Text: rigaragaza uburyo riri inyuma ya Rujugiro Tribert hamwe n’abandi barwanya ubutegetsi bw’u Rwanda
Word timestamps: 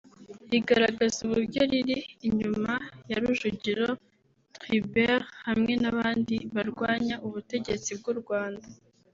rigaragaza 0.51 1.17
uburyo 1.25 1.61
riri 1.71 1.97
inyuma 2.27 2.73
ya 3.09 3.17
Rujugiro 3.21 3.87
Tribert 4.55 5.25
hamwe 5.47 5.73
n’abandi 5.81 6.35
barwanya 6.55 7.15
ubutegetsi 7.27 7.89
bw’u 7.99 8.15
Rwanda 8.21 8.67